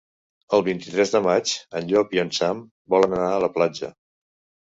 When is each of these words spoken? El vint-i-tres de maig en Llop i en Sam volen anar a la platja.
El 0.57 0.61
vint-i-tres 0.67 1.11
de 1.15 1.19
maig 1.25 1.51
en 1.81 1.91
Llop 1.91 2.15
i 2.17 2.21
en 2.23 2.33
Sam 2.37 2.63
volen 2.95 3.13
anar 3.19 3.31
a 3.35 3.43
la 3.47 3.51
platja. 3.59 3.93